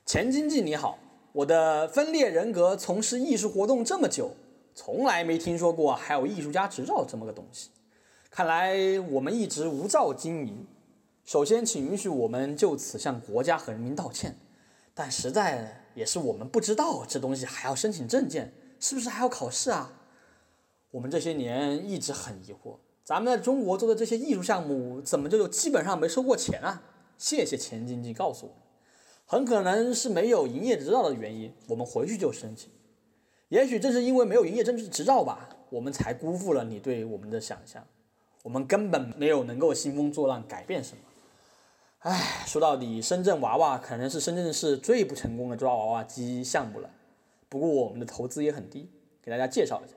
[0.06, 0.98] 钱经济你好，
[1.32, 4.36] 我的分裂人格从事艺术活动这么久，
[4.78, 7.72] 从来没听说过还有艺术家执照这么个东西。
[8.30, 8.78] 看来
[9.10, 10.68] 我们一直无照经营。
[11.26, 14.38] 首先，请允许我们就此向国家和人民道歉。
[14.94, 19.92] 但实在也是我们不知道这东西还要申请证件，是不是还要考试啊？
[20.92, 26.84] 我们这些年一直很疑惑，咱们在中国做的这些艺术项目怎么就基本上没收过钱啊？
[27.18, 28.62] 谢谢钱经济告诉我们，
[29.26, 31.52] 很可能是没有营业执照的原因。
[31.68, 32.70] 我们回去就申请，
[33.50, 37.86] 也许正是因为没有营业证执照吧，我们才辜负了你对我们的想象。
[38.44, 41.04] 我们根本没有能够兴风作浪改变什么。
[42.00, 46.90] 唉，说到底，深圳娃娃可能是深圳市最不成功的抓娃娃机项目了。
[47.50, 48.90] 不过我们的投资也很低，
[49.22, 49.96] 给大家介绍一下：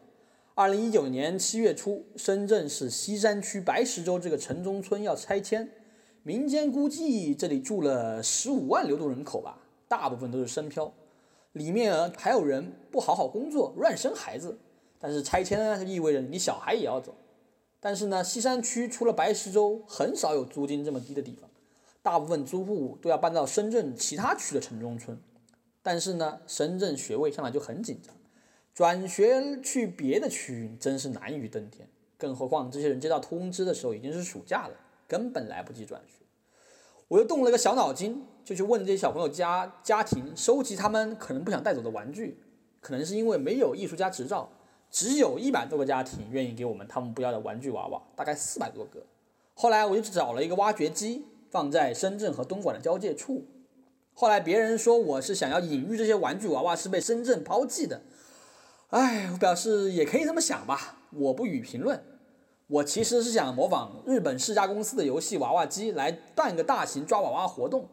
[0.54, 5.68] 二零一九年七月初，深圳市西山区白石洲这个城中村要拆迁，
[6.22, 10.92] 民间估计这里住了十五万流动人口吧，大部分都是深漂，
[11.52, 14.58] 里面还有人不好好工作，乱生孩子。
[14.98, 17.14] 但是拆迁呢，意味着你小孩也要走。
[17.80, 21.48] 但是呢，西山区除了白石洲，很少有租金这么低的地方。
[22.02, 25.18] 大部分租户都要搬到深圳其他区的城中村，
[25.82, 28.14] 但是呢，深圳学位向来就很紧张，
[28.74, 31.88] 转学去别的区域真是难于登天。
[32.16, 34.74] 更何况这些人接到通知的时候已经是暑假了，
[35.06, 36.24] 根本来不及转学。
[37.08, 42.38] 我又动了个小脑筋，就去问这些小朋友家家庭收集他们可能不想带走的玩具，
[42.80, 44.50] 可能是因为没有艺术家执照，
[44.90, 49.00] 只有一百多个家庭愿意给我们他们不要的玩具娃娃，大概四百多个。
[49.54, 51.26] 后来我就找了一个挖掘机。
[51.50, 53.44] 放在深圳和东莞的交界处。
[54.14, 58.02] 后来别人说我是想要隐喻这些玩具娃娃是被深圳抛弃的。
[58.90, 62.00] 哎，我表示也可以这么想吧，我不予评论。
[62.68, 67.88] 我其实是想模仿日本世嘉公司的游戏娃娃机来办个大型抓娃娃活动，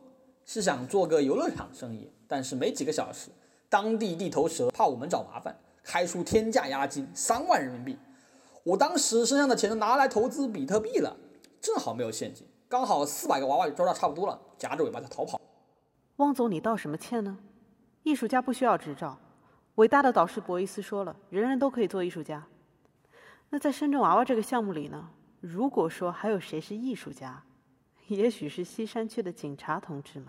[0.47, 2.11] 是想做个游乐场生意。
[2.27, 3.29] 但是没几个小时，
[3.69, 7.99] 当地地头蛇怕我们找麻烦，开出天价押金三万人民币。
[8.63, 11.15] 我当时身上的钱都拿来投资比特币了，
[11.61, 12.47] 正好没有现金。
[12.67, 15.39] 刚好四百个娃娃也抓到差不多了，夹着尾巴就逃跑。
[16.17, 17.37] 汪总，你道什么歉呢？
[18.03, 19.17] 艺术家不需要执照。
[19.75, 22.45] 伟大的导师博伊斯说了，人人都可以做艺术家。
[23.49, 25.09] 那在深圳娃娃这个项目里呢？
[25.39, 27.41] 如果说还有谁是艺术家，
[28.07, 30.27] 也许是西山区的警察同志们。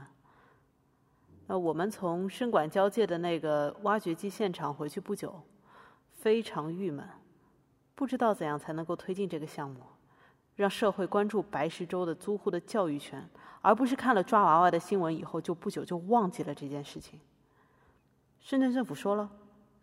[1.47, 5.41] 那我们从深莞交界的那个挖掘机现场回去不久，
[6.13, 7.09] 非常郁闷，
[7.95, 9.81] 不知道怎样才能够推进这个项目。
[10.57, 13.25] 让社会关注白石洲的租户的教育权，
[13.61, 17.21] 而不是看了抓娃娃的新闻以后就不久就忘记了这件事情。
[18.41, 19.31] 深圳政府说了，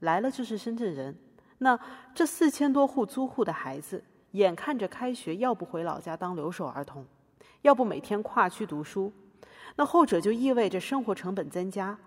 [0.01, 1.17] 来了就是深圳人。
[1.59, 1.79] 那
[2.13, 7.05] 这四千多户租户的孩子，眼看着开学，要不回老家当留守儿童，
[7.65, 9.11] 要不每天跨区读书，
[9.75, 11.97] 那后者就意味着生活成本增加，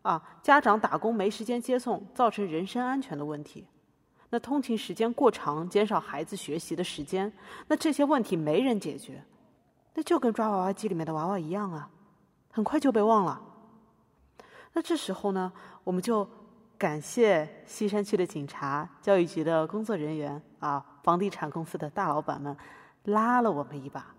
[0.00, 3.66] 啊，家长打工没时间接送，造成人身安全的问题。
[4.30, 7.30] 那通勤时间过长，减少孩子学习的时间，
[7.68, 9.22] 那这些问题没人解决，
[9.92, 11.90] 那就跟抓娃娃机里面的娃娃一样啊，
[12.50, 13.38] 很快就被忘了。
[14.72, 15.52] 那这时候呢，
[15.84, 16.26] 我们就。
[16.78, 22.56] 感谢西山区的警察、教育局的工作人员啊，房地产公司的大老板们
[23.04, 24.12] 拉了我们一把。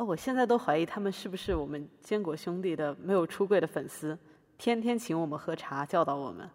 [0.00, 4.18] 哦，我现在都怀疑他们是不是我们坚果兄弟的没有出柜的粉丝，
[4.56, 6.48] 天天请我们喝茶，教导我们。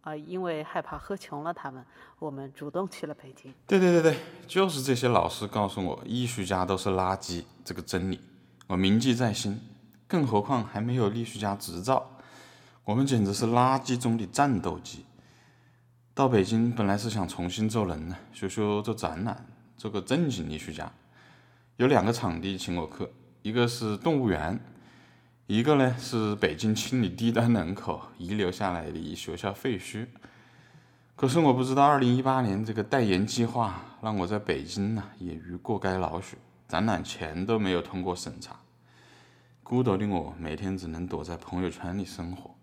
[0.00, 1.84] 啊，因为害怕喝穷了他们，
[2.18, 3.54] 我们主动去了北京。
[3.68, 8.18] 对对对对，就是这些老师告诉我，艺术家都是垃圾这个真理，
[8.66, 9.60] 我铭记在心。
[10.08, 12.04] 更何况还没有艺术家执照。
[12.84, 15.04] 我们简直是垃圾中的战斗机。
[16.12, 20.92] 到北京本来是想重新做人呢，修修做展览，做个正经艺术家。
[21.76, 23.10] 有两个场地请我客，
[23.42, 24.58] 一个是动物园，
[25.46, 30.06] 一个呢是北京清理低端人口遗留下来的学校废墟。
[31.14, 38.56] 可是我不知道，二零一八年这个代言计划让我在北京呢也于过街老鼠，展览钱都没有通过审查。
[39.62, 42.54] 孤独的我每天只能躲在朋友圈里生活。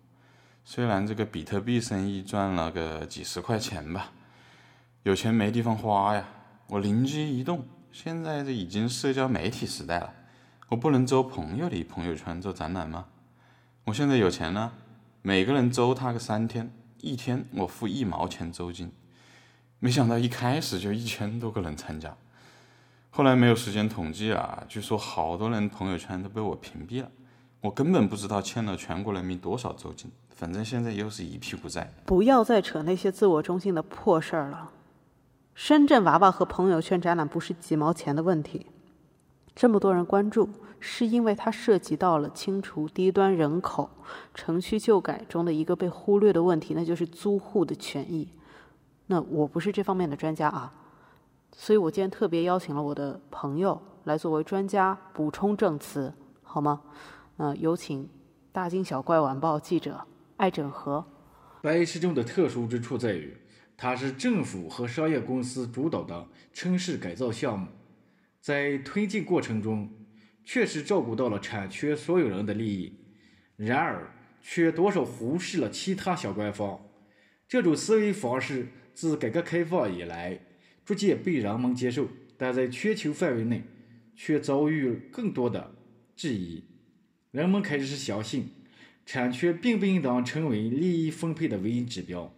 [0.64, 4.10] 虽然这个比特币生意赚了个几十块钱吧，
[5.04, 6.24] 有钱没地方花呀。
[6.66, 10.12] 我灵机一动，现在这已经社交媒体时代了，
[10.68, 13.06] 我不能周朋友的朋友圈做展览吗？
[13.84, 14.72] 我现在有钱了，
[15.22, 18.90] 每个人周他个三天，一天我付一毛钱周金。
[19.78, 22.16] 没想到一开始就一千多个人参加，
[23.10, 27.08] 后来没有时间统计啊，据说好多人朋友圈都被我屏蔽了，
[27.60, 30.10] 我根本不知道欠了全国人民多少周金。
[30.34, 34.72] 反正现在又是一屁股债，不要再扯那些自我中心的破事儿了。
[35.54, 38.66] 深圳娃娃和朋友圈展览不是几毛钱的问题，
[39.54, 40.48] 这么多人关注，
[40.80, 43.88] 是因为它涉及到了清除低端人口、
[44.34, 48.28] 城区旧改中的一个被忽略的问题，那就是租户的权益。
[49.06, 50.74] 那我不是这方面的专家啊，
[51.52, 56.12] 所以我今天特别邀请了我的朋友来作为专家补充证词，
[56.42, 56.80] 好吗？
[57.36, 58.08] 那有请
[58.50, 60.00] 大惊小怪晚报记者。
[60.36, 61.04] 艾整合，
[61.62, 63.36] 白石中的特殊之处在于，
[63.76, 67.68] 它是政府和商业公司主导的城市改造项目，
[68.40, 69.90] 在推进过程中，
[70.44, 72.94] 确实照顾到了产权所有人的利益，
[73.56, 76.80] 然而却多少忽视了其他相关方。
[77.48, 80.40] 这种思维方式自改革开放以来，
[80.84, 83.64] 逐渐被人们接受，但在全球范围内，
[84.14, 85.74] 却遭遇更多的
[86.16, 86.64] 质疑。
[87.30, 88.50] 人们开始相信。
[89.06, 92.34] 产权并不应当成为利益分配的唯一指标。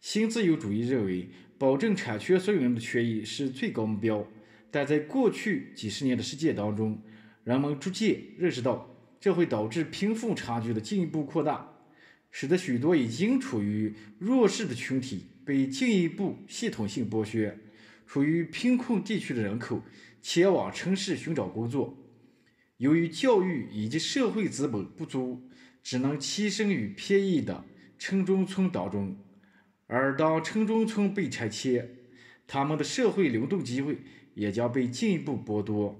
[0.00, 4.26] 新自由主义认为，保证产权所有人的权益是最高目标。
[4.70, 7.02] 但在过去几十年的实践当中，
[7.44, 11.68] 人们逐渐认识到，这会导致贫富差距的进一步扩大，
[12.30, 17.58] 使得许多已经处于弱势的群体被进一步系统性剥削。
[18.06, 19.82] 处于贫困地区的人口
[20.22, 21.98] 前往城市寻找工作，
[22.76, 25.42] 由于教育以及社会资本不足。
[25.80, 27.64] 只能栖身于便宜的
[27.98, 29.16] 城中村当中，
[29.88, 31.96] 而当城中村被拆迁，
[32.46, 34.02] 他们的社会流动机会
[34.34, 35.96] 也将被进一步剥夺。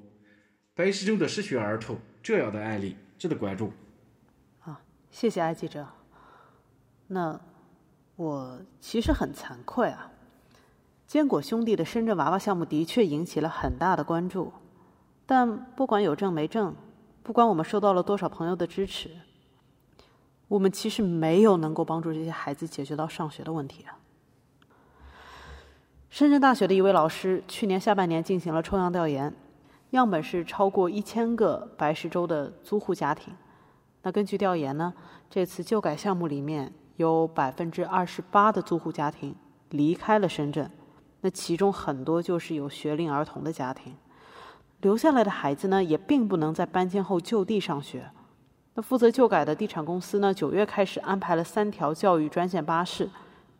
[0.75, 3.73] 白石中的失学儿童这样的案例值得关注。
[4.61, 5.89] 啊，谢谢艾记者。
[7.09, 7.41] 那
[8.15, 10.13] 我其实很惭愧啊。
[11.07, 14.53] 坚果兄弟的深圳娃娃项目的确引起了很大的关注，
[15.25, 16.77] 但不管有证没证，
[17.23, 19.11] 不管我们收到了多少朋友的支持。
[20.49, 23.99] 我们其实没有能够帮助这些孩子解决到上学的问题啊。
[26.11, 29.35] 深圳大学的一位老师去年下半年进行了抽样调研，
[29.91, 33.35] 样本是超过一千个白石洲的租户家庭。
[34.03, 34.95] 那根据调研呢，
[35.29, 39.37] 这次旧改项目里面有百分之二十八的租户家庭
[39.69, 40.71] 离开了深圳，
[41.21, 43.95] 那其中很多就是有学龄儿童的家庭，
[44.81, 48.11] 留下来的孩子呢也并不能在搬迁后就地上学。
[48.79, 53.11] 那负责旧改的地产公司呢，九月开始安排了三条教育专线巴士。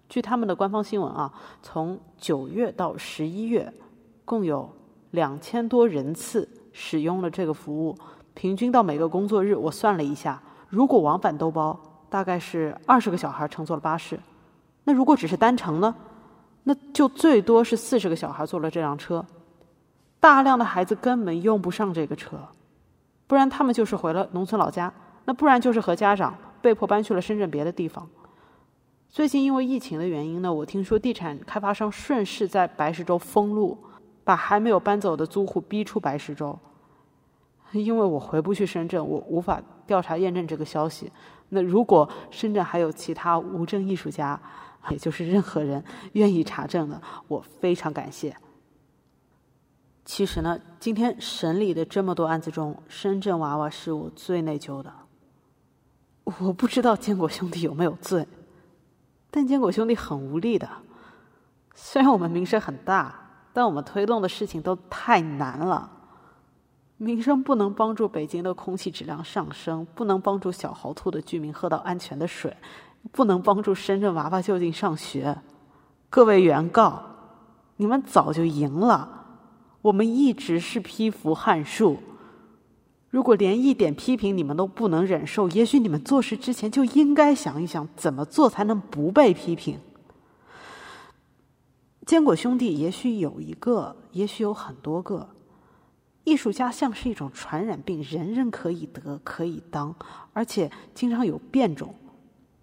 [0.09, 1.29] 据他们的官方新闻啊，
[1.61, 3.75] 从九月到十一月，
[4.25, 4.71] 共有
[5.11, 7.99] 两千多人次使用了这个服务。
[8.33, 11.77] 平均到每个工作日，我算了一下，如果往返都包，
[12.09, 14.21] 大概是二十个小孩乘坐了巴士。
[14.85, 15.93] 那如果只是单程呢？
[16.63, 19.27] 那就最多是四十个小孩坐了这辆车。
[20.21, 22.39] 大量的孩子根本用不上这个车，
[23.27, 24.95] 不然他们就是回了农村老家。
[25.29, 28.09] 那不然就是和家长被迫搬去了深圳别的地方。
[29.11, 33.77] 最近因为疫情的原因呢，我听说地产开发商顺势在白石洲封路，
[34.25, 36.59] 把还没有搬走的租户逼出白石洲。
[37.73, 41.13] 因为我回不去深圳，我无法调查验证这个消息。
[41.51, 44.41] 那如果深圳还有其他无证艺术家，
[44.89, 46.99] 也就是任何人愿意查证的，
[47.29, 48.35] 我非常感谢。
[50.07, 54.91] 其实呢，今天审理的这么多案子中，深圳娃娃是我最内疚的。
[56.41, 58.27] 我不知道坚果兄弟有没有罪，
[59.31, 60.69] 但坚果兄弟很无力的。
[61.75, 63.15] 虽然我们名声很大，
[63.53, 65.91] 但我们推动的事情都太难了。
[66.99, 72.55] 名声不能帮助北京的空气质量上升，不能帮助小豪兔的居民喝到安全的水，
[73.13, 75.39] 不能帮助深圳娃娃就近上学。
[76.11, 77.03] 各位原告，
[77.77, 79.27] 你们早就赢了。
[79.81, 81.99] 我们一直是批符汉树。
[83.11, 89.79] 如果连一点批评你们都不能忍受，也许你们做事之前就应该想一想，怎么做才能不被批评。
[92.05, 95.31] 坚果兄弟也许有一个，也许有很多个。
[96.25, 99.95] 艺术家像是一种传染病，人人可以得，可以当，
[100.35, 101.95] 而且经常有变种。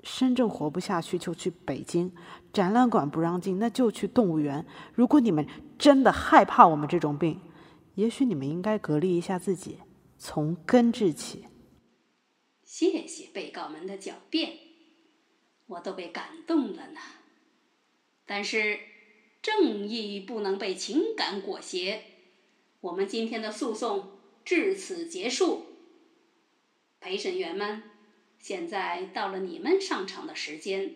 [0.04, 2.12] 深圳活不下去就去北京，
[2.54, 4.64] 展览馆不让进那就去动物园。
[4.94, 5.48] 如果你们
[5.80, 7.40] 真的害怕我们这种病，
[7.96, 9.80] 也许你们应该隔离一下自己，
[10.18, 11.46] 从根治起。
[12.64, 14.58] 谢谢被告们的狡辩，
[15.68, 17.00] 我都被感动了呢。
[18.26, 18.80] 但是
[19.42, 22.04] 正义不能被情感裹挟。
[22.82, 25.66] 我们今天的诉讼至此结束。
[27.00, 27.84] 陪审员们，
[28.40, 30.96] 现在到了你们上场的时间，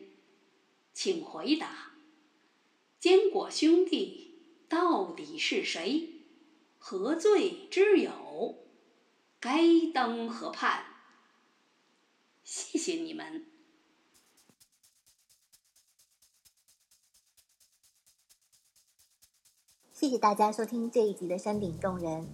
[0.91, 1.93] 请回答：
[2.99, 6.09] 坚果兄弟到底是谁？
[6.77, 8.58] 何罪之有？
[9.41, 9.57] 该
[9.93, 10.81] 当何判？
[12.43, 13.45] 谢谢你们。
[19.93, 22.27] 谢谢大家收听这一集的山顶众人。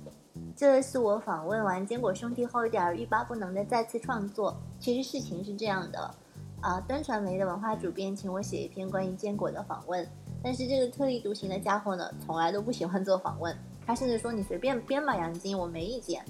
[0.57, 4.59] 这是我访问完坚果兄弟后，有点欲罢不能的再次创作。
[4.79, 6.15] 其实事情是这样的，
[6.59, 10.09] 啊，端传媒的文化主编请我写一篇关于坚果的访问，
[10.43, 13.55] 但是这个特立独行的家伙呢，从来都不喜欢做访问。
[13.85, 16.25] 他甚至说：“你随便编吧，杨晶，我没意见，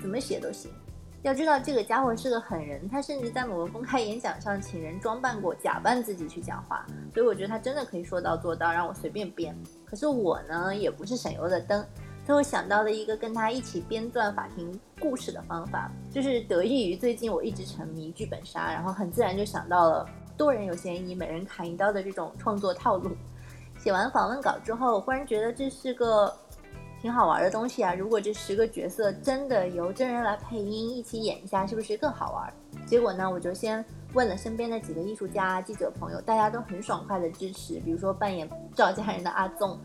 [0.00, 0.70] 怎么写都行。”
[1.22, 6.86] 要知道，这个家伙是个狠人，他甚至在某个公开演讲上请人装扮过，假扮自己去讲话。
[7.12, 9.52] 所以我觉得他真的可以说到做到，让我随便编。
[9.84, 11.84] 可是我呢，也不是省油的灯。
[12.24, 23.10] 最后想到了一个跟他一起编撰法庭故事的方法，就是得益于最近我一直沉迷剧本杀，然后很自然就想到了多人有嫌疑，每人砍一刀的这种创作套路。
[23.78, 26.32] 写完访问稿之后，忽然觉得这是个
[27.00, 27.94] 挺好玩的东西啊！
[27.94, 32.52] 如果这十个角色真的由真人来配音一起演一下，是不是更好玩？
[32.86, 33.84] 结果呢，我就先
[34.14, 37.80] 问了身边的几个艺术家、记者朋友，大家都很爽快的支持。
[37.80, 39.78] 比如说扮演赵家人的阿纵。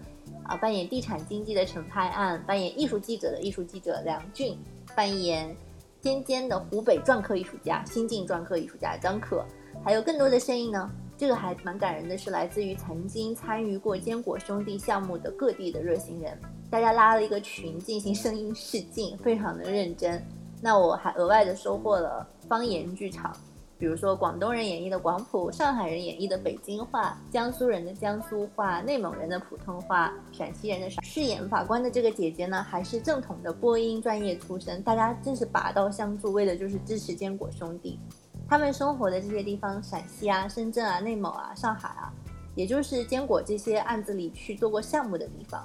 [0.45, 4.57] 啊，扮演地产经纪的陈拍案，扮演艺术记者的艺术记者梁俊，
[4.93, 5.55] 扮演
[6.01, 9.45] 尖尖的湖北篆刻艺术家、新晋篆刻艺术家张可，
[9.85, 10.91] 还有更多的声音呢。
[11.17, 16.37] 这个还蛮感人的，是来自于曾经参与过坚果兄弟项目的各地的热心人，
[16.73, 20.19] 大家拉了一个群进行声音试镜，非常的认真。
[20.59, 23.31] 那我还额外的收获了方言剧场。
[23.77, 31.05] 比如说，广东人演绎的广普，上海人演绎的北京话，江苏人的江苏话，内蒙人的普通话，陕西人的陕。
[31.05, 37.99] 饰演法官的这个姐姐呢，还是正统的播音专业出身，大家真是拔刀相助，为的就是支持坚果兄弟。
[38.49, 42.11] 他们生活的这些地方，陕西啊、深圳啊、内蒙啊、上海啊，
[42.55, 45.63] 也就是坚果这些案子里去做过项目的地方。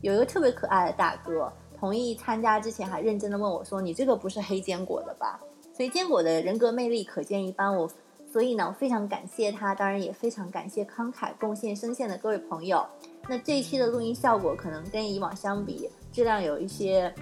[0.00, 5.40] 有一个特别可爱的大哥，同意参加之前还认真的问我说：“你这个不是黑坚果的吧？”
[5.74, 7.90] 所以坚果的人格魅力可见一斑，我
[8.30, 12.86] 所以呢，非常感谢他，当然也非常感谢慷慨贡献声线的各位朋友。
[13.28, 17.12] 那这一期的录音效果可能跟以往相比，质量有一些，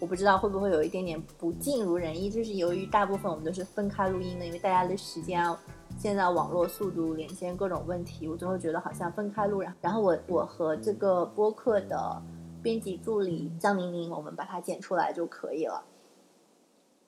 [0.00, 5.58] 我不知道会不会有一点点不尽如人意，就是由于大部分我们都是分开录音的，因为大家的时间啊，
[5.96, 12.22] 现在网络速度、连线各种问题，我最后觉得好像分开录，然然后我我和这个播客的
[12.62, 15.84] 编辑助理张玲玲，我们把它剪出来就可以了。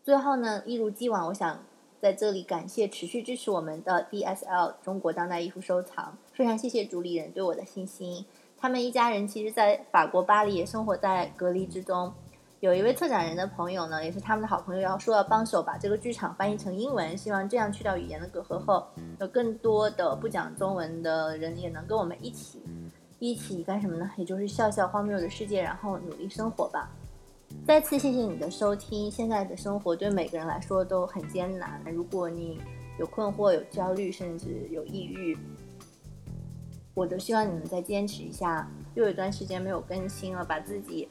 [0.03, 1.63] 最后呢，一如既往，我想
[2.01, 8.25] 在这里感谢持续支持我们的 DSL 中国当代艺术收藏，非常谢谢主理人对我的信心。
[8.57, 12.13] 他们一家人其实，在法国巴黎也生活在隔离之中。
[12.61, 18.87] 有一位策展人的朋友呢，也是他们的好朋友，要说要帮手把这个剧场翻译成英文，希望这样去掉语言的隔阂后，
[19.19, 22.63] 有更多的不讲中文的人也能跟我们一起，
[23.19, 24.11] 一起干什么呢？
[24.19, 26.91] 也就是笑笑荒谬的世界，然后努力生活吧。
[27.67, 29.11] 再次谢谢你的收听。
[29.11, 31.83] 现在的生活对每个人来说都很艰难。
[31.87, 32.61] 如果你
[32.99, 35.35] 有困惑、有焦虑，甚至有抑郁，
[36.93, 38.71] 我都希望你们再坚持一下。
[38.95, 41.09] 又有一段时间没有更新了，把自己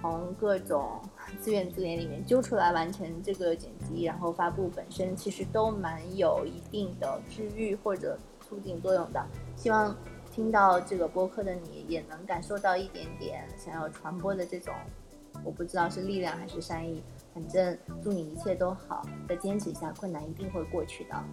[0.00, 1.00] 从各种
[1.40, 9.24] 自怨自怜里面揪出来，完成这个剪辑，然后发布，本身其实都蛮有一定的治愈或者促进作用的。
[9.56, 9.94] 希望
[10.32, 14.72] 听到这个播客的你也能感受到一点点想要传播的这种，
[15.44, 17.02] 我不知道是力量还是善意。
[17.34, 21.24] 反正祝你一切都好，再坚持一下，困难一定会过去的。